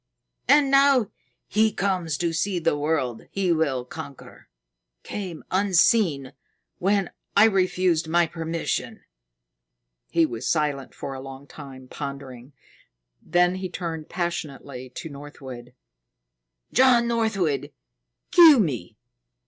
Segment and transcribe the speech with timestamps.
[0.47, 1.11] And now
[1.47, 4.49] he comes to see the world he will conquer
[5.03, 6.33] came unseen
[6.79, 9.03] when I refused my permission."
[10.09, 12.53] He was silent for a long time, pondering.
[13.21, 15.75] Then he turned passionately to Northwood.
[16.73, 17.71] "John Northwood,
[18.31, 18.97] kill me!